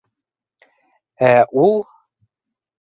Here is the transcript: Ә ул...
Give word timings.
Ә 1.29 1.31
ул... 1.67 1.79